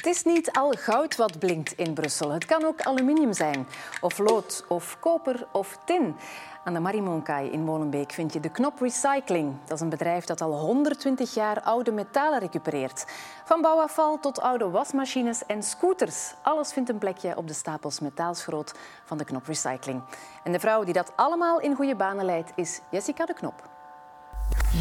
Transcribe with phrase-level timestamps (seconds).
[0.00, 2.30] Het is niet al goud wat blinkt in Brussel.
[2.30, 3.66] Het kan ook aluminium zijn,
[4.00, 6.16] of lood, of koper, of tin.
[6.64, 9.54] Aan de Marimonkai in Molenbeek vind je de Knop Recycling.
[9.64, 13.06] Dat is een bedrijf dat al 120 jaar oude metalen recupereert.
[13.44, 16.34] Van bouwafval tot oude wasmachines en scooters.
[16.42, 18.74] Alles vindt een plekje op de stapels metaalschroot
[19.04, 20.02] van de Knop Recycling.
[20.44, 23.69] En de vrouw die dat allemaal in goede banen leidt is Jessica de Knop.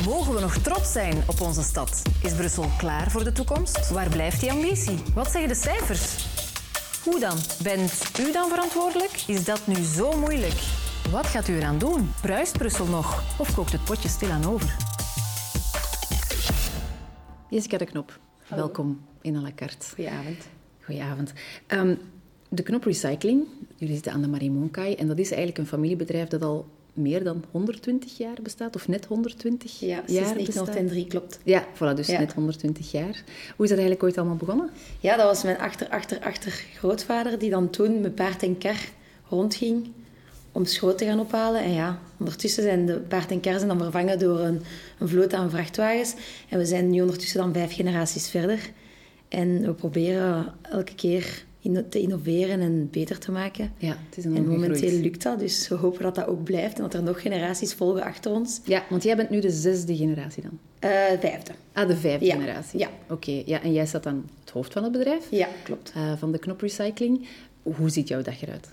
[0.06, 2.02] Mogen we nog trots zijn op onze stad?
[2.24, 3.90] Is Brussel klaar voor de toekomst?
[3.90, 4.98] Waar blijft die ambitie?
[5.14, 6.28] Wat zeggen de cijfers?
[7.04, 7.38] Hoe dan?
[7.64, 9.24] Bent u dan verantwoordelijk?
[9.28, 10.62] Is dat nu zo moeilijk?
[11.12, 12.12] Wat gaat u eraan doen?
[12.22, 13.24] Bruist Brussel nog?
[13.40, 14.76] Of kookt het potje stilaan over?
[17.50, 19.86] Jessica de Knop, welkom in à la carte.
[19.96, 20.48] Goedenavond.
[20.82, 21.34] Goedenavond.
[21.68, 21.98] Um,
[22.50, 26.42] de Knop Recycling, jullie zitten aan de Marimonkai en dat is eigenlijk een familiebedrijf dat
[26.42, 31.40] al meer dan 120 jaar bestaat, of net 120 ja, jaar sinds 1903 klopt.
[31.44, 33.24] Ja, voilà, dus net 120 jaar.
[33.56, 34.70] Hoe is dat eigenlijk ooit allemaal begonnen?
[35.00, 38.80] Ja, dat was mijn achter, achter, achter grootvader die dan toen met paard en kar
[39.30, 39.92] rondging
[40.52, 41.64] om schoot te gaan ophalen.
[41.64, 44.62] En ja, ondertussen zijn de paard en kar zijn dan vervangen door een,
[45.00, 46.14] een vloot aan vrachtwagens.
[46.50, 48.70] En we zijn nu ondertussen dan vijf generaties verder.
[49.28, 51.46] En we proberen elke keer
[51.90, 53.72] te innoveren en beter te maken.
[53.78, 56.76] Ja, het is een en momenteel lukt dat, dus we hopen dat dat ook blijft
[56.76, 58.62] en dat er nog generaties volgen achter ons.
[58.64, 60.60] Ja, want jij bent nu de zesde generatie dan?
[60.84, 61.52] Uh, vijfde.
[61.74, 62.36] Ah, de vijfde ja.
[62.36, 62.80] generatie?
[62.80, 62.90] Ja.
[63.10, 65.28] Oké, ja, en jij staat aan het hoofd van het bedrijf?
[65.32, 65.94] Ja, klopt.
[65.98, 67.28] Uh, van de Knop Recycling.
[67.64, 68.68] Hoe ziet jouw dag eruit?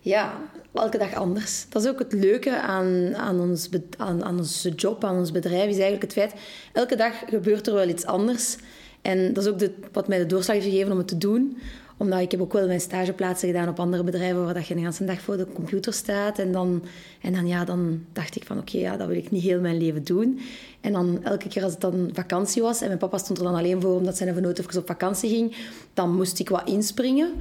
[0.00, 0.40] Ja,
[0.72, 1.66] elke dag anders.
[1.68, 5.68] Dat is ook het leuke aan, aan, ons, aan, aan onze job, aan ons bedrijf,
[5.68, 6.32] is eigenlijk het feit...
[6.72, 8.56] Elke dag gebeurt er wel iets anders.
[9.02, 11.58] En dat is ook de, wat mij de doorslag heeft gegeven om het te doen
[12.04, 14.80] omdat ik heb ook wel mijn stageplaatsen gedaan op andere bedrijven waar dat je de
[14.80, 16.38] hele dag voor de computer staat.
[16.38, 16.82] En dan,
[17.20, 19.76] en dan, ja, dan dacht ik van oké, ja, dat wil ik niet heel mijn
[19.76, 20.40] leven doen.
[20.80, 23.54] En dan elke keer als het dan vakantie was en mijn papa stond er dan
[23.54, 25.56] alleen voor omdat zijn venoot even op vakantie ging,
[25.94, 27.32] dan moest ik wat inspringen.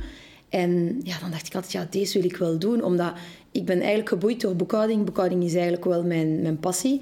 [0.50, 2.84] En ja, dan dacht ik altijd, ja, deze wil ik wel doen.
[2.84, 3.14] Omdat
[3.52, 5.06] ik ben eigenlijk geboeid door boekhouding.
[5.06, 7.02] Boekhouding is eigenlijk wel mijn, mijn passie.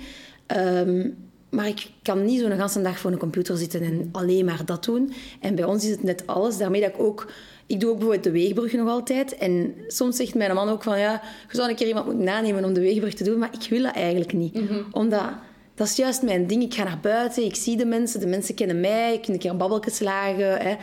[0.57, 1.15] Um,
[1.51, 4.83] maar ik kan niet zo'n hele dag voor een computer zitten en alleen maar dat
[4.83, 5.13] doen.
[5.39, 6.57] En bij ons is het net alles.
[6.57, 7.31] Daarmee dat ik ook...
[7.71, 9.37] Ik doe ook bijvoorbeeld de weegbrug nog altijd.
[9.37, 10.99] En soms zegt mijn man ook van...
[10.99, 13.39] Ja, je zou een keer iemand moeten nanemen om de weegbrug te doen.
[13.39, 14.59] Maar ik wil dat eigenlijk niet.
[14.91, 15.29] Omdat...
[15.75, 16.63] Dat is juist mijn ding.
[16.63, 18.19] Ik ga naar buiten, ik zie de mensen.
[18.19, 19.13] De mensen kennen mij.
[19.13, 20.57] Ik kan een keer een babbeltje slagen.
[20.57, 20.75] Hè.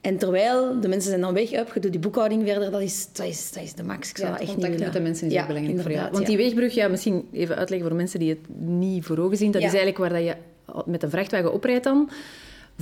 [0.00, 3.08] En terwijl de mensen zijn dan weg, up, je doet die boekhouding verder, dat is,
[3.12, 4.10] dat is, dat is de max.
[4.10, 6.10] Ik zou ja, echt contact niet met de mensen is ja, belangrijk voor jou.
[6.10, 6.42] Want die ja.
[6.42, 9.50] weegbrug, ja, misschien even uitleggen voor mensen die het niet voor ogen zien.
[9.50, 10.34] Dat is eigenlijk waar dat je
[10.86, 12.10] met een vrachtwagen oprijdt dan,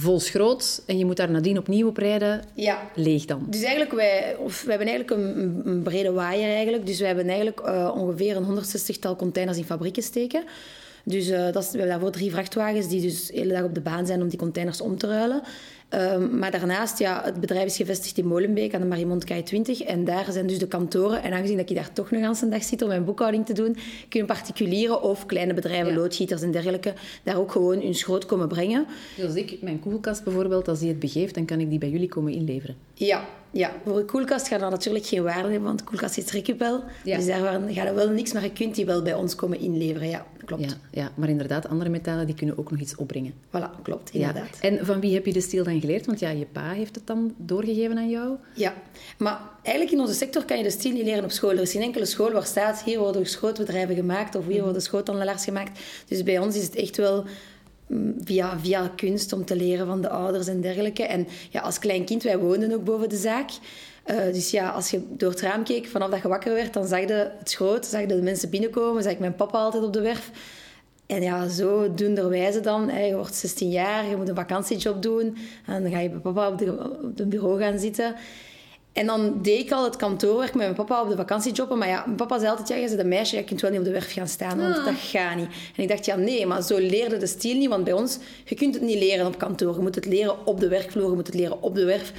[0.00, 2.91] vol schroot, en je moet daar nadien opnieuw oprijden, Ja.
[2.94, 3.47] leeg dan.
[3.50, 6.86] Dus eigenlijk, wij, of, wij hebben eigenlijk een, een brede waaier eigenlijk.
[6.86, 10.44] Dus wij hebben eigenlijk eh, ongeveer een 160-tal containers in fabrieken steken.
[11.04, 13.75] Dus eh, dat is, we hebben daarvoor drie vrachtwagens die dus de hele dag op
[13.75, 15.42] de baan zijn om die containers om te ruilen.
[15.88, 19.81] Ehm, maar daarnaast, ja, het bedrijf is gevestigd in Molenbeek aan de Mariemont Kei 20.
[19.82, 21.22] En daar zijn dus de kantoren.
[21.22, 23.53] En aangezien dat ik daar toch nog aan de dag zit om mijn boekhouding te
[23.53, 23.76] doen,
[24.09, 25.98] kunnen particulieren of kleine bedrijven, Ja.
[25.98, 28.87] loodgieters en dergelijke, daar ook gewoon hun schroot komen brengen.
[29.16, 31.91] Dus als ik mijn koelkast bijvoorbeeld, als die het begeeft, dan kan ik die bij
[31.91, 32.77] jullie komen inleveren.
[32.94, 36.31] Ja, ja, voor een koelkast gaat dat natuurlijk geen waarde hebben, want de koelkast is
[36.31, 36.82] recupel.
[37.04, 37.16] Ja.
[37.16, 40.09] Dus daar gaat er wel niks, maar je kunt die wel bij ons komen inleveren.
[40.09, 40.62] Ja, klopt.
[40.65, 43.32] Ja, ja, maar inderdaad, andere metalen die kunnen ook nog iets opbrengen.
[43.32, 44.19] Voilà, klopt, Ja.
[44.28, 44.59] inderdaad.
[44.60, 46.06] En van wie heb je de steel dan geleerd?
[46.06, 48.37] Want ja, je pa heeft het dan doorgegeven aan jou.
[48.55, 48.75] Ja,
[49.19, 51.50] maar eigenlijk in onze sector kan je de stil niet leren op school.
[51.50, 55.44] Er is geen enkele school waar staat, hier worden schootbedrijven gemaakt of hier worden schoothandelaars
[55.44, 55.81] gemaakt.
[56.09, 57.25] Dus bij ons is het echt wel
[57.87, 61.03] mm, via, via kunst om te leren van de ouders en dergelijke.
[61.03, 63.50] En ja, als klein kind, wij woonden ook boven de zaak.
[64.05, 66.87] Eh, dus ja, als je door het raam keek, vanaf dat je wakker werd, dan
[66.87, 69.93] zag je het schroot, zag je de mensen binnenkomen, zag ik mijn papa altijd op
[69.93, 70.31] de werf.
[71.09, 72.89] En ja, zo doenderwijze dan.
[72.89, 73.05] Hè.
[73.05, 75.37] Je wordt 16 jaar, je moet een vakantiejob doen.
[75.67, 78.15] En dan ga je bij papa op, de, op het bureau gaan zitten.
[78.93, 81.75] En dan deed ik al het kantoorwerk met mijn papa op de vakantiejob.
[81.75, 83.79] Maar ja, mijn papa zei altijd, ja, je bent een meisje, je kunt wel niet
[83.79, 85.49] op de werf gaan staan, want dat gaat niet.
[85.77, 87.69] En ik dacht, ja, nee, maar zo leerde de stil niet.
[87.69, 89.75] Want bij ons, je kunt het niet leren op kantoor.
[89.75, 92.13] Je moet het leren op de werkvloer, je moet het leren op de werf.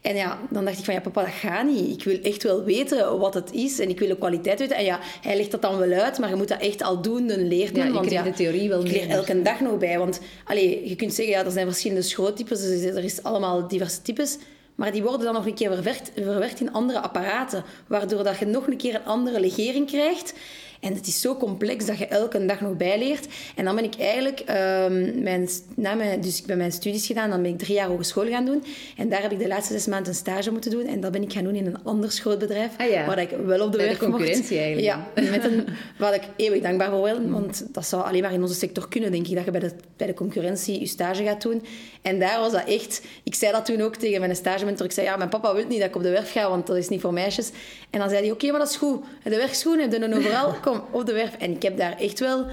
[0.00, 1.96] En ja, dan dacht ik van, ja, papa, dat gaat niet.
[1.96, 4.76] Ik wil echt wel weten wat het is en ik wil de kwaliteit weten.
[4.76, 7.30] En ja, hij legt dat dan wel uit, maar je moet dat echt al doen
[7.30, 9.98] en leert Ja, want ja, de theorie wel ik leer elke dag nog bij.
[9.98, 14.02] Want allee, je kunt zeggen, ja, er zijn verschillende schroottypes, dus er is allemaal diverse
[14.02, 14.38] types.
[14.74, 17.64] Maar die worden dan nog een keer verwerkt, verwerkt in andere apparaten.
[17.86, 20.34] Waardoor dat je nog een keer een andere legering krijgt.
[20.80, 23.26] En het is zo complex dat je elke dag nog bijleert.
[23.54, 27.30] En dan ben ik eigenlijk, um, mijn, na mijn, dus ik ben mijn studies gedaan,
[27.30, 28.64] dan ben ik drie jaar hogeschool gaan doen.
[28.96, 30.86] En daar heb ik de laatste zes maanden een stage moeten doen.
[30.86, 33.06] En dat ben ik gaan doen in een ander groot bedrijf, ah, ja.
[33.06, 34.52] waar ik wel op de Bij werk de concurrentie mocht.
[34.52, 34.86] eigenlijk.
[34.86, 35.66] Ja, met een,
[35.98, 37.30] waar ik eeuwig dankbaar voor ben.
[37.30, 39.72] Want dat zou alleen maar in onze sector kunnen, denk ik, dat je bij de,
[39.96, 41.62] bij de concurrentie je stage gaat doen.
[42.02, 43.02] En daar was dat echt...
[43.22, 44.86] Ik zei dat toen ook tegen mijn stagementor.
[44.86, 46.76] Ik zei, ja, mijn papa wil niet dat ik op de werf ga, want dat
[46.76, 47.50] is niet voor meisjes.
[47.90, 49.04] En dan zei hij, oké, maar dat is goed.
[49.22, 50.52] De werkschoenen heb je dan overal.
[50.90, 51.36] Op de werf.
[51.36, 52.46] En ik heb daar echt wel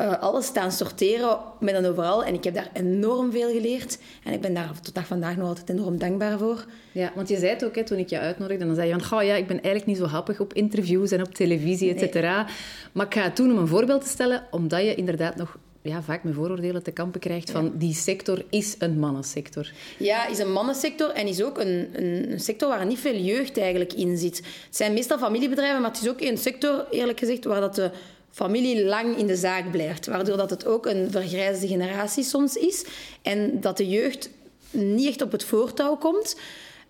[0.00, 2.24] uh, alles staan sorteren met een overal.
[2.24, 3.98] En ik heb daar enorm veel geleerd.
[4.24, 6.64] En ik ben daar tot dag vandaag nog altijd enorm dankbaar voor.
[6.92, 8.66] Ja, want je zei het ook hè, toen ik je uitnodigde.
[8.66, 11.34] Dan zei je van, ja, ik ben eigenlijk niet zo happig op interviews en op
[11.34, 12.46] televisie, et cetera.
[12.92, 16.02] Maar ik ga het doen om een voorbeeld te stellen, omdat je inderdaad nog ja,
[16.02, 19.72] vaak met vooroordelen te kampen krijgt van die sector is een mannensector.
[19.98, 23.58] Ja, is een mannensector en is ook een, een, een, sector waar niet veel jeugd
[23.58, 24.36] eigenlijk in zit.
[24.36, 27.90] Het zijn meestal familiebedrijven, maar het is ook een sector, eerlijk gezegd, waar dat de
[28.30, 30.06] familie lang in de zaak blijft.
[30.06, 32.84] Waardoor dat het ook een vergrijzde generatie soms is.
[33.22, 34.30] En dat de jeugd
[34.70, 36.36] niet echt op het voortouw komt.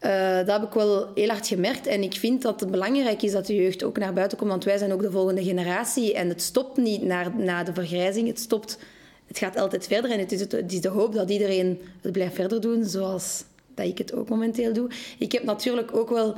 [0.07, 1.87] Uh, dat heb ik wel heel hard gemerkt.
[1.87, 4.51] En ik vind dat het belangrijk is dat de jeugd ook naar buiten komt.
[4.51, 6.15] Want wij zijn ook de volgende generatie.
[6.15, 8.29] En het stopt niet naar, na de vergrijzing.
[8.29, 8.79] Het stopt...
[9.27, 10.11] Het gaat altijd verder.
[10.11, 12.85] En het is, het, is de hoop dat iedereen het blijft verder doen.
[12.85, 13.45] Zoals
[13.75, 14.91] dat ik het ook momenteel doe.
[15.19, 16.35] Ik heb natuurlijk ook wel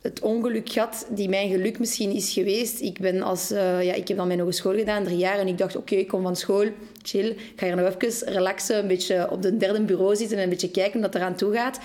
[0.00, 2.80] het ongeluk gehad die mijn geluk misschien is geweest.
[2.80, 5.38] Ik, ben als, uh, ja, ik heb dan mijn hogeschool gedaan, drie jaar.
[5.38, 6.66] En ik dacht, oké, ik kom van school,
[7.02, 7.28] chill.
[7.28, 10.48] Ik ga hier nog even relaxen, een beetje op de derde bureau zitten en een
[10.48, 11.78] beetje kijken dat eraan toe gaat.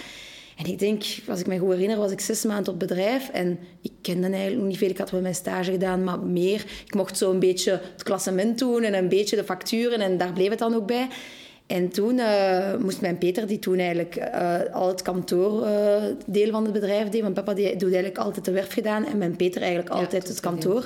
[0.58, 3.30] En ik denk, als ik me goed herinner, was ik zes maanden op bedrijf.
[3.30, 4.90] En ik kende eigenlijk nog niet veel.
[4.90, 6.66] Ik had wel mijn stage gedaan, maar meer.
[6.86, 10.00] Ik mocht zo een beetje het klassement doen en een beetje de facturen.
[10.00, 11.08] En daar bleef het dan ook bij.
[11.68, 16.64] En toen uh, moest mijn Peter, die toen eigenlijk uh, al het kantoordeel uh, van
[16.64, 19.62] het bedrijf deed, want papa die doet eigenlijk altijd de werf gedaan en mijn Peter
[19.62, 20.86] eigenlijk altijd het kantoor.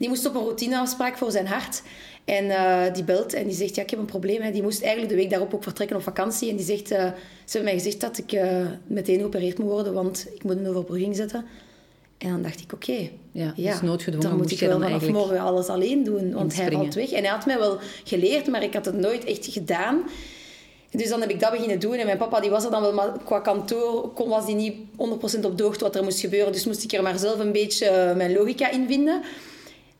[0.00, 1.82] Die moest op een routineafspraak voor zijn hart.
[2.24, 4.40] En uh, die belt en die zegt, ja, ik heb een probleem.
[4.40, 4.50] Hè.
[4.50, 6.50] Die moest eigenlijk de week daarop ook vertrekken op vakantie.
[6.50, 9.92] En die zegt, uh, ze hebben mij gezegd dat ik uh, meteen geopereerd moet worden,
[9.92, 11.44] want ik moet een overbrugging zetten.
[12.18, 15.08] En dan dacht ik, oké, okay, ja, ja, dus noodgedwongen dan moet ik wel vanaf
[15.08, 17.10] morgen alles alleen doen, want hij valt weg.
[17.10, 20.02] En hij had mij wel geleerd, maar ik had het nooit echt gedaan.
[20.90, 21.94] Dus dan heb ik dat beginnen doen.
[21.94, 24.74] En mijn papa die was er dan wel, maar qua kantoor kon, was die niet
[24.74, 26.52] 100% op de hoogte wat er moest gebeuren.
[26.52, 29.22] Dus moest ik er maar zelf een beetje mijn logica in vinden.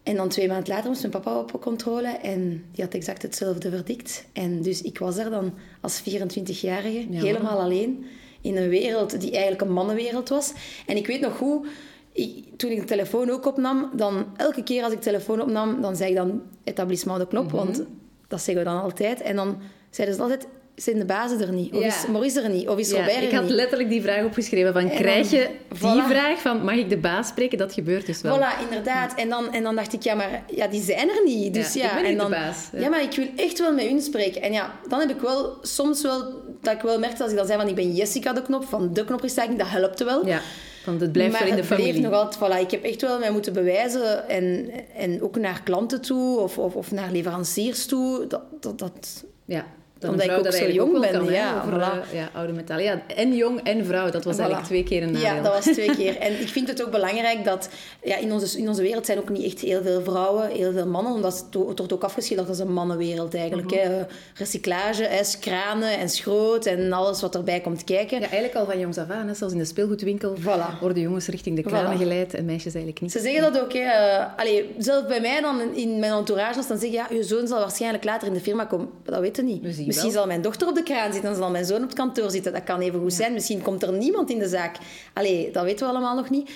[0.02, 3.70] En dan twee maanden later moest mijn papa op controle en die had exact hetzelfde
[3.70, 4.24] verdikt.
[4.32, 7.20] En dus ik was er dan als 24-jarige, Ja.
[7.20, 8.04] helemaal alleen,
[8.40, 10.52] in een wereld die eigenlijk een mannenwereld was.
[10.86, 11.66] En ik weet nog hoe,
[12.12, 15.80] ik, toen ik de telefoon ook opnam, dan elke keer als ik de telefoon opnam,
[15.80, 17.82] dan zei ik dan etablissement de knop, want
[18.28, 19.20] dat zeggen we dan altijd.
[19.20, 19.58] En dan
[19.90, 20.46] zeiden ze altijd,
[20.82, 21.72] zijn de bazen er niet?
[21.74, 21.86] Of Ja.
[21.86, 22.68] is Maurice er niet?
[22.68, 23.52] Of is Ja, Robert er ik had niet?
[23.52, 26.06] letterlijk die vraag opgeschreven van, En krijg dan- je die voilà.
[26.08, 27.58] vraag van, mag ik de baas spreken?
[27.58, 28.38] Dat gebeurt dus wel.
[28.38, 29.14] Voilà, inderdaad.
[29.14, 31.54] En dan, en dan dacht ik, ja, maar ja, die zijn er niet.
[31.54, 32.88] Dus Ja, ja, ik ben en niet de baas, ja.
[32.88, 34.42] Maar ik wil echt wel met hun spreken.
[34.42, 37.46] En ja, dan heb ik wel soms wel dat ik wel merkte als ik dan
[37.46, 40.26] zei van ik ben Jessica de knop van de knoprecycling, dat helpte wel.
[40.26, 40.40] Ja,
[40.84, 42.00] want het blijft maar wel in de bleef familie.
[42.00, 46.00] nog altijd, voilà, ik heb echt wel mij moeten bewijzen en, en ook naar klanten
[46.00, 48.26] toe of, of, of naar leveranciers toe.
[48.26, 49.66] Dat, dat, dat, Ja.
[50.00, 52.14] Dan Omdat ik ook dat zo jong ook ben, kan, hè, ja, over, voilà.
[52.14, 52.84] ja, oude metalen.
[52.84, 54.38] Ja, en jong en vrouw, dat was Voilà.
[54.38, 55.28] eigenlijk twee keer een nadeel.
[55.34, 56.16] Ja, dat was twee keer.
[56.16, 57.68] En ik vind het ook belangrijk dat...
[58.04, 60.86] Ja, in, onze, in onze wereld zijn ook niet echt heel veel vrouwen, heel veel
[60.86, 61.12] mannen.
[61.12, 63.70] Omdat het, het wordt ook afgeschilderd als een mannenwereld eigenlijk.
[63.70, 63.78] Mhm.
[63.78, 64.02] hè.
[64.34, 68.16] Recyclage, ijs, kranen en schroot en alles wat erbij komt kijken.
[68.20, 70.78] Ja, eigenlijk al van jongs af aan, hè, zelfs in de speelgoedwinkel, Voilà.
[70.80, 72.00] worden jongens richting de kranen Voilà.
[72.00, 73.12] geleid en meisjes eigenlijk niet.
[73.12, 73.72] Ze zeggen dat ook.
[73.72, 74.18] Hè.
[74.36, 77.46] Allee, zelf bij mij dan in- in mijn entourage, als dan zeggen ja, je zoon
[77.46, 78.88] zal waarschijnlijk later in de firma komen.
[79.04, 79.62] Dat weten we niet.
[79.62, 80.20] We zien Misschien wel.
[80.20, 82.52] zal mijn dochter op de kraan zitten en zal mijn zoon op het kantoor zitten.
[82.52, 83.32] Dat kan even goed zijn.
[83.32, 84.76] Misschien komt er niemand in de zaak.
[85.12, 86.50] Allee, dat weten we allemaal nog niet.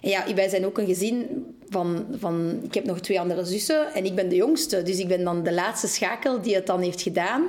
[0.00, 2.60] En ja, wij zijn ook een gezin van, van...
[2.62, 4.82] Ik heb nog twee andere zussen en ik ben de jongste.
[4.82, 7.48] Dus ik ben dan de laatste schakel die het dan heeft gedaan.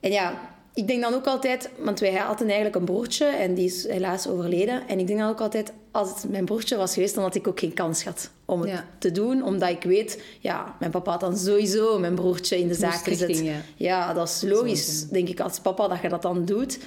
[0.00, 3.64] En ja, ik denk dan ook altijd, want wij hadden eigenlijk een broertje en die
[3.64, 4.88] is helaas overleden.
[4.88, 7.48] En ik denk dan ook altijd, als het mijn broertje was geweest, dan had ik
[7.48, 8.86] ook geen kans gehad om het Ja.
[8.98, 9.42] te doen.
[9.44, 13.20] Omdat ik weet, ja, mijn papa had dan sowieso mijn broertje in de zaak Moest
[13.22, 13.44] gezet.
[13.76, 16.78] ja, dat is logisch, denk ik, als papa dat je dat dan doet.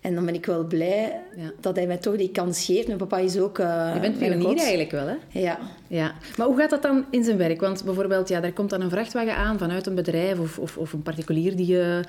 [0.00, 1.50] En dan ben ik wel blij Ja.
[1.60, 2.86] dat hij mij toch die kans geeft.
[2.86, 3.58] Mijn papa is ook...
[3.58, 5.14] eh, Je bent pionier eigenlijk wel, hè?
[5.40, 5.58] Ja.
[5.86, 7.60] Ja, maar hoe gaat dat dan in zijn werk?
[7.60, 10.92] Want bijvoorbeeld, ja, daar komt dan een vrachtwagen aan vanuit een bedrijf of, of, of
[10.92, 12.02] een particulier die Ja.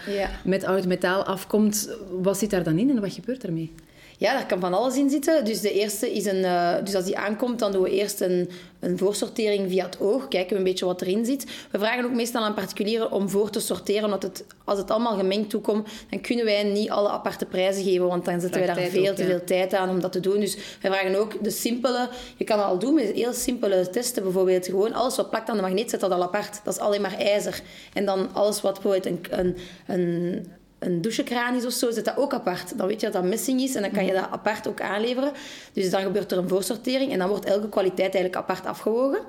[0.43, 1.89] met oud metaal afkomt.
[2.21, 3.73] Wat zit daar dan in en wat gebeurt daarmee?
[4.21, 5.45] Ja, daar kan van alles in zitten.
[5.45, 6.43] Dus de eerste is een...
[6.43, 8.49] Uh, dus als die aankomt, dan doen we eerst een,
[8.79, 10.27] een voorsortering via het oog.
[10.27, 11.45] Kijken we een beetje wat erin zit.
[11.71, 14.09] We vragen ook meestal aan particulieren om voor te sorteren.
[14.09, 18.07] Want het, als het allemaal gemengd toekomt, dan kunnen wij niet alle aparte prijzen geven.
[18.07, 20.39] Want dan zetten wij daar veel te veel tijd aan om dat te doen.
[20.39, 22.09] Dus we vragen ook de simpele...
[22.37, 24.23] Je kan dat al doen met heel simpele testen.
[24.23, 26.61] Bijvoorbeeld gewoon alles wat plakt aan de magneet, zet dat al apart.
[26.63, 27.61] Dat is alleen maar ijzer.
[27.93, 30.45] En dan alles wat bijvoorbeeld een, een, een
[30.81, 32.77] een douchekraan is of zo, zit dat ook apart.
[32.77, 35.31] Dan weet je dat dat missing is en dan kan je dat apart ook aanleveren.
[35.73, 39.19] Dus dan gebeurt er een voorsortering en dan wordt elke kwaliteit eigenlijk apart afgewogen.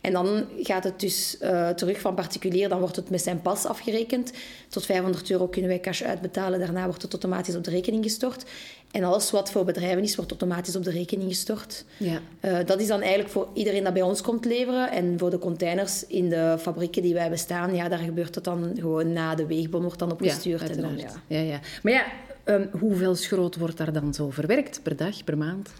[0.00, 3.64] En dan gaat het dus uh, terug van particulier, dan wordt het met zijn pas
[3.64, 4.32] afgerekend.
[4.68, 8.44] Tot 500 euro kunnen wij cash uitbetalen, daarna wordt het automatisch op de rekening gestort.
[8.92, 11.84] En alles wat voor bedrijven is, wordt automatisch op de rekening gestort.
[11.96, 12.20] Ja.
[12.40, 14.90] Uh, dat is dan eigenlijk voor iedereen dat bij ons komt leveren.
[14.90, 18.72] En voor de containers in de fabrieken die wij bestaan, ja, daar gebeurt het dan
[18.78, 20.60] gewoon na de weegbom, wordt dan opgestuurd.
[20.60, 21.10] Ja, en dan, ja.
[21.26, 21.60] Ja, ja.
[21.82, 22.04] Maar ja,
[22.44, 25.70] um, hoeveel schroot wordt daar dan zo verwerkt per dag, per maand?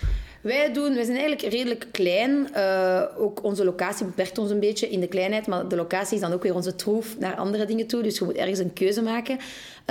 [0.43, 2.49] Wij, doen, wij zijn eigenlijk redelijk klein.
[2.57, 5.47] Uh, ook onze locatie beperkt ons een beetje in de kleinheid.
[5.47, 8.03] Maar de locatie is dan ook weer onze troef naar andere dingen toe.
[8.03, 9.39] Dus je moet ergens een keuze maken.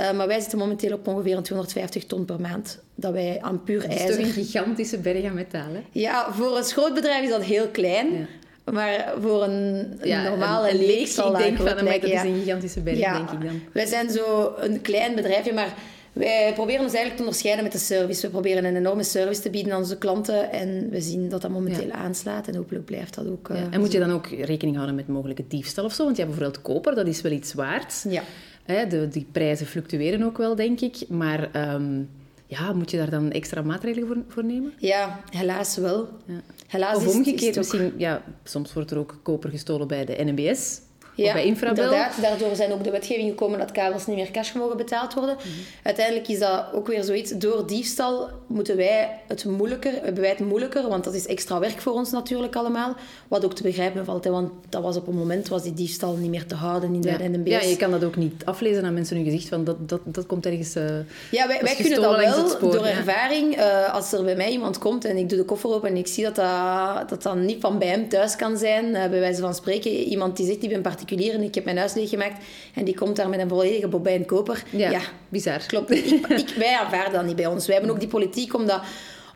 [0.00, 2.78] Uh, maar wij zitten momenteel op ongeveer 250 ton per maand.
[2.94, 4.08] Dat wij aan puur ijzer...
[4.08, 5.82] Dat is toch een gigantische berg aan metaal, hè?
[5.90, 8.12] Ja, voor een grootbedrijf is dat heel klein.
[8.12, 8.26] Ja.
[8.72, 11.08] Maar voor een, een normale een, leek.
[11.08, 13.60] Ik denk van, dat is een gigantische berg, denk ik dan.
[13.72, 15.74] Wij zijn zo een klein bedrijfje, maar
[16.12, 18.20] wij proberen ons eigenlijk te onderscheiden met de service.
[18.20, 20.52] We proberen een enorme service te bieden aan onze klanten.
[20.52, 22.48] En we zien dat dat momenteel aanslaat.
[22.48, 23.48] En hopelijk blijft dat ook.
[23.48, 23.54] Ja.
[23.54, 26.04] Eh, en moet je dan ook rekening houden met mogelijke diefstal of zo?
[26.04, 28.04] Want je hebt bijvoorbeeld koper, dat is wel iets waard.
[28.08, 28.22] Ja.
[28.64, 31.08] Hè, de, die prijzen fluctueren ook wel, denk ik.
[31.08, 32.00] Maar ehm,
[32.46, 34.72] ja, moet je daar dan extra maatregelen voor, voor nemen?
[34.78, 36.08] Ja, helaas wel.
[36.26, 36.40] Ja.
[36.66, 40.80] Helaas of omgekeerd, misschien, ja, soms wordt er ook koper gestolen bij de NMBS.
[41.14, 41.84] Ja, bij Infrabel.
[41.84, 42.20] inderdaad.
[42.20, 45.36] Daardoor zijn ook de wetgeving gekomen dat kabels niet meer cash mogen betaald worden.
[45.38, 45.48] Mhm.
[45.82, 47.30] Uiteindelijk is dat ook weer zoiets.
[47.30, 51.80] Door diefstal moeten wij het moeilijker, hebben wij het moeilijker, want dat is extra werk
[51.80, 52.94] voor ons natuurlijk allemaal.
[53.28, 56.16] Wat ook te begrijpen valt, hè, want dat was op een moment was die diefstal
[56.16, 57.28] niet meer te houden in de ja.
[57.28, 57.50] NBS.
[57.50, 60.26] Ja, je kan dat ook niet aflezen aan mensen hun gezicht, van dat, dat, dat
[60.26, 60.84] komt ergens uh,
[61.30, 63.58] Ja, wij, wij kunnen dat wel door ervaring.
[63.58, 66.06] Uh, als er bij mij iemand komt en ik doe de koffer open en ik
[66.06, 69.40] zie dat dat, dat, dan niet van bij hem thuis kan zijn, uh, bij wijze
[69.40, 72.84] van spreken, iemand die zegt, die ben particulier particulier ik heb mijn huis leeggemaakt en
[72.84, 74.62] die komt daar met een volledige bobijn koper.
[74.70, 75.66] Ja, bizar.
[75.66, 75.90] Klopt.
[75.90, 77.66] Ik, ik, wij aanvaarden dat niet bij ons.
[77.66, 78.82] Wij hebben ook die politiek omdat,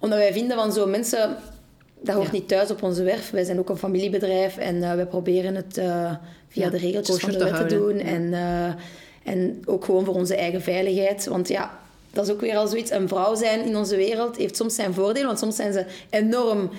[0.01, 1.37] omdat wij vinden van zo mensen...
[2.01, 3.31] Dat hoort niet thuis op onze werf.
[3.31, 6.15] Wij zijn ook een familiebedrijf en uh, wij proberen het uh,
[6.49, 7.99] via de regeltjes van de wet te, doen.
[7.99, 8.67] En, uh,
[9.25, 11.27] en ook gewoon voor onze eigen veiligheid.
[11.27, 11.79] Want ja,
[12.13, 12.91] dat is ook weer al zoiets.
[12.91, 16.71] Een vrouw zijn in onze wereld heeft soms zijn voordelen, want soms zijn ze enorm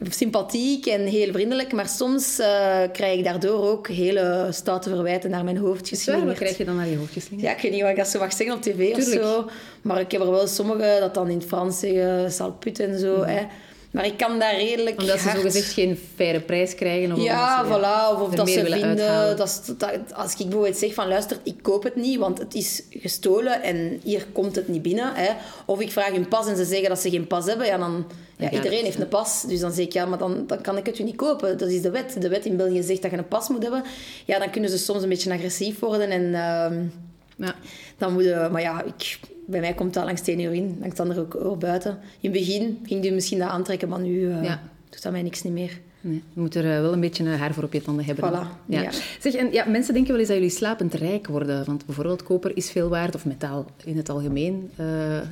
[0.00, 2.46] sympathiek en heel vriendelijk, maar soms uh,
[2.92, 6.26] krijg ik daardoor ook hele stoute verwijten naar mijn hoofd geslingerd.
[6.26, 7.48] Wat krijg je dan naar je hoofd geslingerd?
[7.48, 9.22] Ja, ik weet niet wat ik dat zo mag zeggen op tv Tuurlijk.
[9.22, 9.50] of zo,
[9.82, 13.16] maar ik heb er wel sommige dat dan in het Frans zeggen, salput en zo.
[13.16, 13.22] Mm.
[13.22, 13.46] Hè.
[13.94, 17.12] Maar ik kan daar redelijk Omdat ze zogezegd geen faire prijs krijgen?
[17.12, 18.14] Of ja, voilà.
[18.14, 19.36] Of, of dat ze vinden...
[19.36, 21.08] Dat, dat, als ik bijvoorbeeld zeg van...
[21.08, 25.14] Luister, ik koop het niet, want het is gestolen en hier komt het niet binnen.
[25.14, 25.30] Hè.
[25.66, 27.66] Of ik vraag hun pas en ze zeggen dat ze geen pas hebben.
[27.66, 28.06] Ja, dan...
[28.36, 29.42] Ja, iedereen heeft een pas.
[29.42, 31.58] Dus dan zeg ik, ja, maar dan, dan kan ik het u niet kopen.
[31.58, 32.16] Dat is de wet.
[32.20, 33.82] De wet in België zegt dat je een pas moet hebben.
[34.24, 36.10] Ja, dan kunnen ze soms een beetje agressief worden.
[36.10, 37.54] En uh, ja.
[37.98, 38.48] dan moet je...
[38.52, 41.58] Maar ja, ik bij mij komt dat langs de uur in, langs de andere ook
[41.58, 41.90] buiten.
[42.20, 44.52] In het begin ging je misschien dat aantrekken, maar nu uh,
[44.90, 45.80] doet dat mij niks niet meer.
[46.06, 48.30] Nee, je moet er eh, wel een beetje haar voor op je tanden hebben.
[48.30, 48.90] Voilà, ja.
[49.20, 51.64] Zeg, en ja, mensen denken wel eens dat jullie slapend rijk worden.
[51.64, 54.70] Want bijvoorbeeld koper is veel waard, of metaal in het algemeen.
[54.80, 54.86] Uh,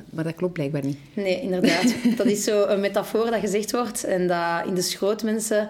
[0.09, 0.97] maar dat klopt blijkbaar niet.
[1.13, 1.95] Nee, inderdaad.
[2.17, 4.03] dat is zo een metafoor dat gezegd wordt.
[4.03, 5.69] En dat in de schroot mensen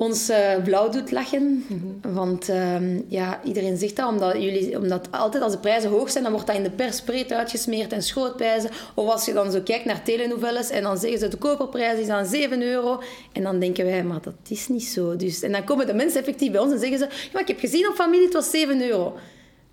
[0.00, 1.64] ons uh, blauw doet lachen.
[1.68, 2.14] Mhm.
[2.14, 6.24] Want ehm, ja, iedereen zegt dat omdat, jullie, omdat altijd als de prijzen hoog zijn,
[6.24, 8.70] dan wordt dat in de pers breed uitgesmeerd en schrootprijzen.
[8.94, 12.06] Of als je dan zo kijkt naar telenoveles en dan zeggen ze de koperprijs is
[12.06, 13.02] dan 7 euro.
[13.32, 15.16] En dan denken wij, maar dat is niet zo.
[15.16, 17.58] Dus, en dan komen de mensen effectief bij ons en zeggen ze, ja, ik heb
[17.58, 19.16] gezien op familie, het was 7 euro.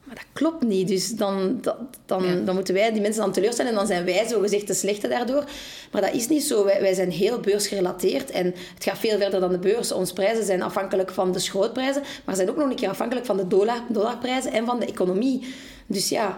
[0.07, 0.87] Maar dat klopt niet.
[0.87, 1.61] Dus dan,
[2.05, 5.07] dan, dan moeten wij die mensen dan teleurstellen en dan zijn wij zogezegd de slechte
[5.07, 5.43] daardoor.
[5.91, 6.65] Maar dat is niet zo.
[6.65, 9.91] Wij, wij zijn heel beursgerelateerd en het gaat veel verder dan de beurs.
[9.91, 13.37] Onze prijzen zijn afhankelijk van de schrootprijzen, maar zijn ook nog een keer afhankelijk van
[13.37, 15.53] de dollar, dollarprijzen en van de economie.
[15.87, 16.37] Dus ja,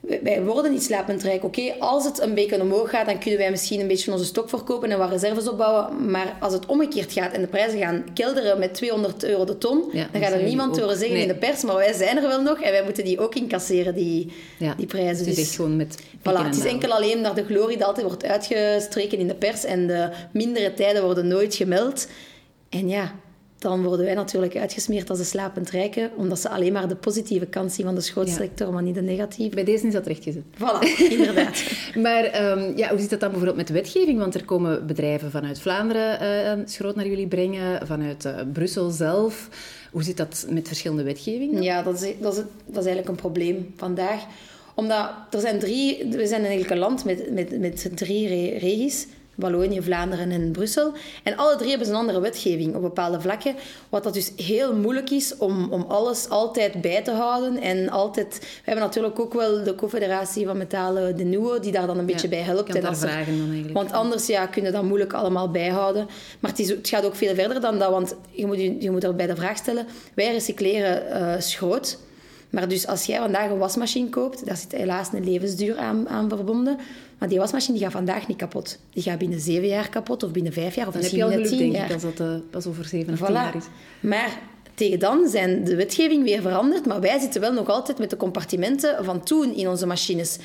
[0.00, 1.44] wij worden niet slapend rijk.
[1.44, 4.48] Oké, als het een beetje omhoog gaat, dan kunnen wij misschien een beetje onze stok
[4.48, 6.10] verkopen en wat reserves opbouwen.
[6.10, 9.84] Maar als het omgekeerd gaat en de prijzen gaan kelderen met 200 euro de ton,
[10.12, 12.60] dan gaat er niemand horen zeggen in de pers, maar wij zijn er wel nog
[12.60, 14.32] en wij moeten die ook incasseren, die,
[14.76, 15.26] die prijzen.
[15.26, 18.06] Het is dus, gewoon met voilà, Het is enkel alleen naar de glorie dat altijd
[18.06, 22.08] wordt uitgestreken in de pers en de mindere tijden worden nooit gemeld.
[22.68, 23.14] En ja,
[23.58, 27.46] dan worden wij natuurlijk uitgesmeerd als de slapend rijken, omdat ze alleen maar de positieve
[27.46, 29.54] kant zien van de schootsector, maar niet de negatieve.
[29.54, 30.42] Bij deze is dat rechtgezet.
[30.54, 31.62] Voilà, inderdaad.
[31.94, 34.18] maar ehm, ja, hoe zit dat dan bijvoorbeeld met de wetgeving?
[34.18, 39.48] Want er komen bedrijven vanuit Vlaanderen uh, schroot naar jullie brengen, vanuit uh, Brussel zelf.
[39.90, 41.62] Hoe zit dat met verschillende wetgevingen?
[41.62, 44.22] Ja, dat is, dat, is, dat is eigenlijk een probleem vandaag.
[44.74, 46.06] Omdat er zijn drie...
[46.10, 49.06] We zijn eigenlijk een land met, met, met drie re regis.
[49.38, 50.92] Wallonië, Vlaanderen en Brussel.
[51.22, 53.54] En alle drie hebben een andere wetgeving op bepaalde vlakken.
[53.88, 57.60] Wat dat dus heel moeilijk is om, om alles altijd bij te houden.
[57.60, 58.38] En altijd...
[58.38, 62.06] We hebben natuurlijk ook wel de Confederatie van Metalen, de NUO, die daar dan een
[62.06, 62.72] beetje bij helpt.
[62.72, 63.72] Kan en vragen dan eigenlijk.
[63.72, 66.06] Want anders ja, kun je dat moeilijk allemaal bijhouden.
[66.40, 68.90] Maar het, is, het gaat ook veel verder dan dat, want je moet, je, je
[68.90, 69.86] moet er bij de vraag stellen.
[70.14, 71.98] Wij recycleren uh, schroot.
[72.50, 76.28] Maar dus als jij vandaag een wasmachine koopt, daar zit helaas een levensduur aan, aan
[76.28, 76.78] verbonden.
[77.18, 78.78] Maar die wasmachine die gaat vandaag niet kapot.
[78.90, 81.38] Die gaat binnen zeven jaar kapot, of binnen vijf jaar, of dan misschien heb je
[81.38, 81.86] al geluk, denk jaar.
[81.86, 83.64] ik, als dat pas over zeven of tien jaar is.
[84.00, 84.38] Maar
[84.74, 88.16] tegen dan zijn de wetgeving weer veranderd, maar wij zitten wel nog altijd met de
[88.16, 90.38] compartimenten van toen in onze machines.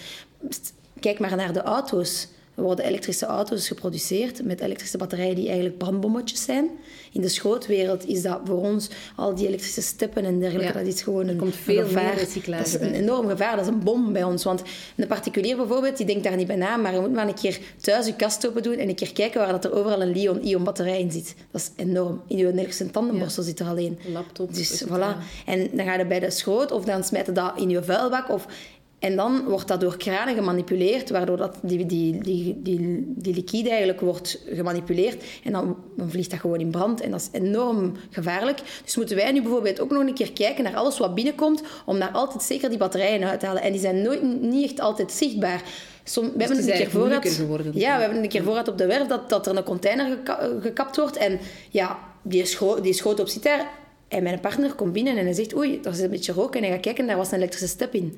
[0.99, 2.27] Kijk maar naar de auto's.
[2.55, 6.69] Er worden elektrische auto's geproduceerd met elektrische batterijen die eigenlijk brandbommetjes zijn.
[7.11, 10.73] In de schrootwereld is dat voor ons al die elektrische steppen en dergelijke.
[10.73, 12.15] Ja, dat is gewoon een, komt veel gevaar.
[12.45, 13.55] dat is een enorm gevaar.
[13.55, 14.43] Dat is een bom bij ons.
[14.43, 14.61] Want
[14.95, 17.59] een particulier bijvoorbeeld, die denkt daar niet bij na, maar je moet maar een keer
[17.81, 20.63] thuis je kast open doen en een keer kijken waar dat er overal een Li-ion
[20.63, 21.35] batterij in zit.
[21.51, 22.21] Dat is enorm.
[22.27, 23.99] In je elektrische tandenborstel zit er alleen.
[24.11, 24.53] Laptop.
[24.53, 25.17] Dus voilà.
[25.45, 28.29] En dan ga je bij de schroot of dan smijt je dat in je vuilbak.
[28.29, 28.47] Of,
[29.03, 33.69] en dan wordt dat door kranen gemanipuleerd, waardoor dat die, die, die, die, die liquide
[33.69, 35.23] eigenlijk wordt gemanipuleerd.
[35.43, 37.01] En dan, dan vliegt dat gewoon in brand.
[37.01, 38.59] En dat is enorm gevaarlijk.
[38.83, 41.99] Dus moeten wij nu bijvoorbeeld ook nog een keer kijken naar alles wat binnenkomt, om
[41.99, 43.61] daar altijd zeker die batterijen uit te halen.
[43.61, 45.61] En die zijn nooit, niet echt altijd zichtbaar.
[46.03, 47.27] Som, we hebben Dus is een keer voorraad.
[47.29, 47.71] geworden.
[47.75, 50.49] Ja, we hebben een keer voorraad op de werf dat, dat er een container geka-
[50.61, 51.17] gekapt wordt.
[51.17, 53.67] En ja, die, scho die schoot op zit daar.
[54.07, 56.55] En mijn partner komt binnen en hij zegt, oei, daar zit een beetje rook.
[56.55, 58.17] En hij gaat kijken, daar was een elektrische step in.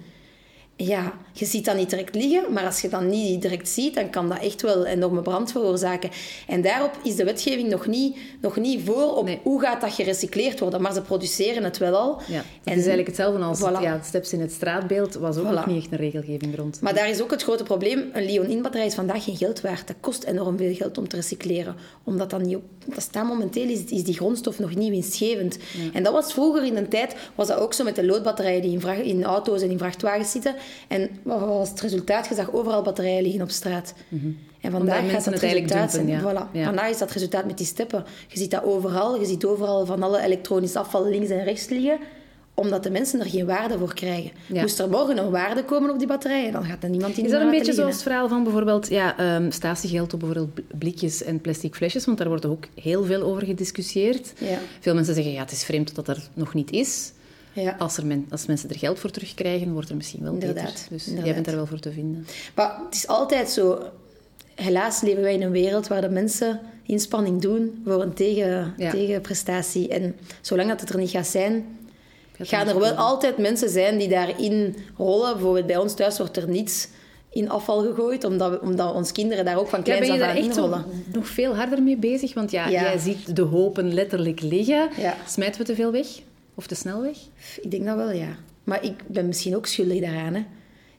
[0.77, 4.09] Ja, je ziet dat niet direct liggen, maar als je dat niet direct ziet, dan
[4.09, 6.09] kan dat echt wel enorme brand veroorzaken.
[6.47, 9.39] En daarop is de wetgeving nog niet, nog niet voor op Nee.
[9.43, 10.81] hoe gaat dat gerecycleerd worden.
[10.81, 12.21] Maar ze produceren het wel al.
[12.27, 13.81] Ja, dat En- is eigenlijk hetzelfde als Voilà.
[13.81, 15.13] ja, het steps in het straatbeeld.
[15.13, 15.49] was ook Voilà.
[15.49, 16.81] nog niet echt een regelgeving rond.
[16.81, 18.09] Maar daar is ook het grote probleem.
[18.13, 19.87] Een Leon-in-batterij is vandaag geen geld waard.
[19.87, 21.75] Dat kost enorm veel geld om te recycleren.
[22.03, 22.63] Omdat dat niet op...
[22.85, 25.57] Dat staat momenteel is, is die grondstof nog niet winstgevend.
[25.93, 27.15] En dat was vroeger in een tijd...
[27.35, 30.31] Was dat ook zo met de loodbatterijen die in, vracht, in auto's en in vrachtwagens
[30.31, 30.55] zitten.
[30.87, 32.27] En wat was het resultaat?
[32.27, 33.93] Je zag overal batterijen liggen op straat.
[34.61, 36.05] En vandaag gaat dat het resultaat zijn.
[36.05, 36.47] dumpen, ja.
[36.47, 36.51] Voilà.
[36.51, 36.65] Ja.
[36.65, 38.03] Vandaag is dat resultaat met die steppen.
[38.27, 39.19] Je ziet dat overal.
[39.19, 41.99] Je ziet overal van alle elektronisch afval links en rechts liggen
[42.55, 44.31] omdat de mensen er geen waarde voor krijgen.
[44.45, 44.61] Ja.
[44.61, 47.31] Moest er morgen een waarde komen op die batterijen, dan gaat er niemand in Is
[47.31, 50.77] dat een beetje liggen, zoals het verhaal van bijvoorbeeld ja, ehm, statiegeld op bijvoorbeeld bl-
[50.77, 52.05] blikjes en plastic flesjes?
[52.05, 54.33] Want daar wordt ook heel veel over gediscussieerd.
[54.37, 54.57] Ja.
[54.79, 57.11] Veel mensen zeggen, ja, het is vreemd dat dat er nog niet is.
[57.55, 57.75] Ja.
[57.79, 60.85] Als, er men, als mensen er geld voor terugkrijgen, wordt er misschien wel Inderdaad, beter.
[60.89, 61.25] Dus inderdaad.
[61.25, 62.27] jij bent daar wel voor te vinden.
[62.55, 63.79] Maar het is altijd zo.
[64.55, 68.91] Helaas leven wij in een wereld waar de mensen inspanning doen voor een tegen, Ja.
[68.91, 69.87] tegenprestatie.
[69.87, 71.65] En zolang dat het er niet gaat zijn,
[72.39, 75.33] gaan er wel altijd mensen zijn die daarin rollen.
[75.33, 76.87] Bijvoorbeeld bij ons thuis wordt er niets
[77.29, 80.29] in afval gegooid, omdat, omdat onze kinderen daar ook van Ja, kleins je af daar
[80.29, 80.85] aan echt zo inrollen.
[81.13, 82.33] nog veel harder mee bezig?
[82.33, 82.81] Want ja, Ja.
[82.81, 84.89] jij ziet de hopen letterlijk liggen.
[84.97, 85.15] Ja.
[85.27, 86.07] Smijten we te veel weg?
[86.55, 87.17] Of te snel weg?
[87.61, 88.35] Ik denk dat wel, ja.
[88.63, 90.33] Maar ik ben misschien ook schuldig daaraan.
[90.33, 90.43] Hè.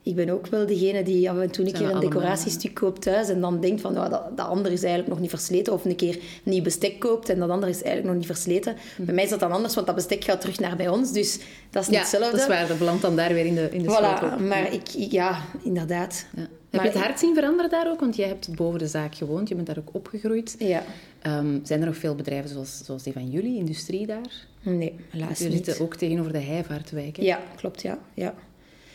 [0.03, 3.03] Ik ben ook wel degene die af en toe een keer een allemaal, decoratiestuk koopt
[3.03, 5.73] thuis en dan denkt van nou, dat, dat andere is eigenlijk nog niet versleten.
[5.73, 8.77] Of een keer nieuw bestek koopt en dat andere is eigenlijk nog niet versleten.
[8.99, 11.13] Bij mij is dat dan anders, want dat bestek gaat terug naar bij ons.
[11.13, 11.39] Dus
[11.71, 12.31] dat is niet Ja, hetzelfde.
[12.31, 12.69] dat is waar.
[12.69, 16.27] Dat belandt dan daar weer in de, in de Voilà, maar ik, ik- ja, inderdaad.
[16.37, 16.47] Ja.
[16.83, 18.01] Heb je het hart zien veranderen daar ook?
[18.01, 20.57] Want jij hebt boven de zaak gewoond, je bent daar ook opgegroeid.
[20.59, 20.83] Ja.
[21.23, 24.47] Ehm, zijn er nog veel bedrijven zoals, zoals die van jullie, industrie daar?
[24.63, 25.65] Nee, helaas Jullie niet.
[25.65, 27.17] zitten ook tegenover de Heijvaartwijk.
[27.17, 27.23] hè?
[27.23, 27.99] Ja, klopt, ja.
[28.15, 28.35] ja.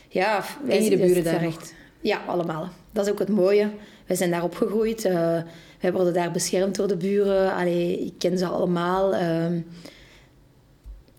[0.10, 2.70] ja f- Ken je de wij- buren wij daar echt- Ja, allemaal.
[2.92, 3.70] Dat is ook het mooie.
[4.06, 5.06] Wij zijn daar opgegroeid.
[5.06, 5.38] eh,
[5.82, 7.54] wij worden daar beschermd door de buren.
[7.54, 9.14] Allee, ik ken ze allemaal.
[9.16, 9.60] ehm,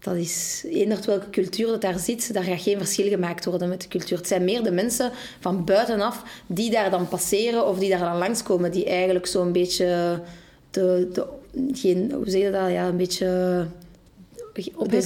[0.02, 3.80] dat is, eenderd welke cultuur dat daar zit, daar gaat geen verschil gemaakt worden met
[3.82, 4.18] de cultuur.
[4.18, 5.10] Het zijn meer de mensen
[5.40, 10.20] van buitenaf die daar dan passeren of die daar dan langskomen, die eigenlijk zo'n beetje
[10.70, 11.26] de, de,
[11.72, 13.66] geen, hoe zeg je dat, ja, een beetje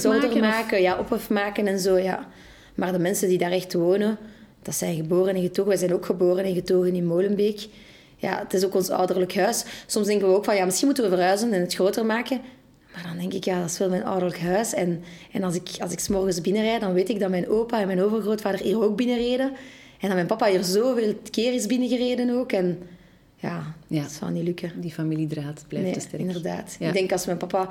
[0.07, 2.27] maken, of- maken, ja, ophef maken en zo, ja.
[2.75, 4.17] Maar de mensen die daar echt wonen,
[4.61, 5.67] dat zijn geboren en getogen.
[5.71, 7.67] Wij zijn ook geboren en getogen in Molenbeek.
[8.17, 9.65] Ja, het is ook ons ouderlijk huis.
[9.85, 12.41] Soms denken we ook van, ja, misschien moeten we verhuizen en het groter maken.
[13.03, 14.73] Maar dan denk ik, ja, dat is wel mijn ouderlijk huis.
[14.73, 17.79] En, en als ik, als ik 's morgens binnenrijd, dan weet ik dat mijn opa
[17.81, 19.51] en mijn overgrootvader hier ook binnenreden.
[19.99, 22.51] En dat mijn papa hier zoveel keer is binnengereden ook.
[22.51, 22.77] En
[23.35, 24.01] ja, Ja.
[24.01, 24.71] dat zou niet lukken.
[24.81, 26.21] Die familiedraad blijft Nee, te sterk.
[26.21, 26.75] inderdaad.
[26.79, 26.87] Ja.
[26.87, 27.69] Ik denk als mijn papa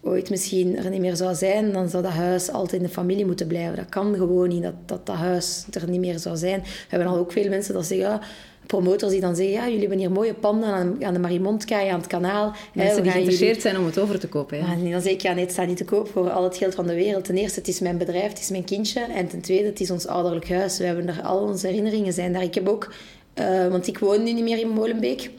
[0.00, 3.26] ooit misschien er niet meer zou zijn, dan zou dat huis altijd in de familie
[3.26, 3.76] moeten blijven.
[3.76, 6.60] Dat kan gewoon niet, dat dat, dat huis er niet meer zou zijn.
[6.60, 8.20] We hebben al ook veel mensen dat zeggen, ja,
[8.68, 11.98] promotors die dan zeggen, ja, jullie hebben hier mooie panden aan, aan de Marimontkei, aan
[11.98, 12.54] het kanaal.
[12.74, 14.58] Mensen die geïnteresseerd zijn om het over te kopen.
[14.58, 14.90] Ja.
[14.90, 16.86] dan zeg ik, ja, nee, het staat niet te koop voor al het geld van
[16.86, 17.24] de wereld.
[17.24, 19.00] Ten eerste, het is mijn bedrijf, het is mijn kindje.
[19.00, 20.78] En ten tweede, het is ons ouderlijk huis.
[20.78, 22.42] We hebben er al onze herinneringen zijn daar.
[22.42, 22.92] Ik heb ook,
[23.34, 25.30] uh, want ik woon nu niet meer in Molenbeek.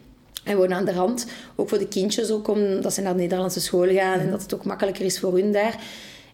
[0.43, 1.27] En wonen aan de rand.
[1.55, 4.19] Ook voor de kindjes, ook omdat ze naar de Nederlandse school gaan.
[4.19, 5.75] En dat het ook makkelijker is voor hun daar.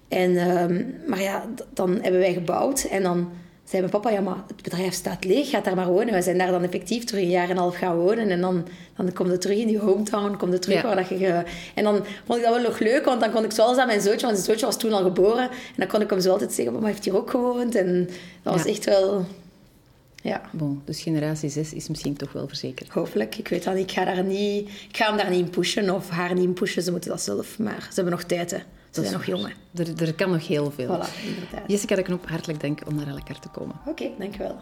[0.08, 0.65] En, uh,
[1.08, 2.84] maar ja, dan hebben wij gebouwd.
[2.84, 3.29] En dan
[3.65, 6.12] zei mijn papa, ja, maar het bedrijf staat leeg, gaat daar maar wonen.
[6.12, 8.30] Wij zijn daar dan effectief terug een jaar en een half gaan wonen.
[8.30, 11.43] En dan, dan kom je terug in die hometown, kom je terug waar dat je...
[11.73, 14.01] En dan vond ik dat wel nog leuk, want dan kon ik zoals aan mijn
[14.01, 15.49] zoontje, want zijn zoontje was toen al geboren.
[15.49, 17.75] En dan kon ik hem zo altijd zeggen, mama heeft hier ook gewoond.
[17.75, 18.10] En
[18.43, 19.25] dat was echt wel...
[20.21, 20.41] Ja.
[20.51, 22.89] Bon, dus generatie 6 is misschien toch wel verzekerd.
[22.89, 23.38] Hopelijk.
[23.38, 26.10] Ik weet dat Ik ga, daar niet, ik ga hem daar niet in pushen of
[26.10, 26.84] haar niet in pushen.
[26.84, 27.60] Ze moeten dat zelf.
[27.60, 28.58] Maar ze hebben nog tijd, hè.
[28.95, 30.86] Ze zijn nog jong, Er, er kan nog heel veel.
[30.88, 31.63] Voilà, inderdaad.
[31.67, 33.75] Jessica de Knop, hartelijk dank om naar elkaar te komen.
[33.79, 34.55] Oké, okay, dankjewel.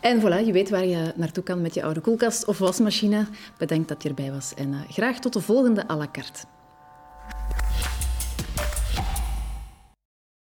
[0.00, 3.26] En voilà, je weet waar je naartoe kan met je oude koelkast of wasmachine.
[3.58, 6.44] Bedankt dat je erbij was en uh, graag tot de volgende à la carte.